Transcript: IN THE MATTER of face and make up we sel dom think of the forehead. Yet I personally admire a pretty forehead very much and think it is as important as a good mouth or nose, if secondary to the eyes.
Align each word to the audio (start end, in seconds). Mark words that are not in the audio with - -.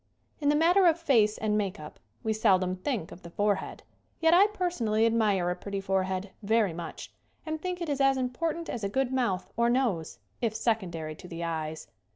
IN 0.39 0.49
THE 0.49 0.55
MATTER 0.55 0.87
of 0.87 0.99
face 0.99 1.37
and 1.37 1.55
make 1.55 1.79
up 1.79 1.99
we 2.23 2.33
sel 2.33 2.57
dom 2.57 2.75
think 2.75 3.11
of 3.11 3.21
the 3.21 3.29
forehead. 3.29 3.83
Yet 4.19 4.33
I 4.33 4.47
personally 4.47 5.05
admire 5.05 5.51
a 5.51 5.55
pretty 5.55 5.79
forehead 5.79 6.31
very 6.41 6.73
much 6.73 7.13
and 7.45 7.61
think 7.61 7.81
it 7.81 7.87
is 7.87 8.01
as 8.01 8.17
important 8.17 8.67
as 8.67 8.83
a 8.83 8.89
good 8.89 9.13
mouth 9.13 9.53
or 9.55 9.69
nose, 9.69 10.17
if 10.41 10.55
secondary 10.55 11.13
to 11.17 11.27
the 11.27 11.43
eyes. 11.43 11.87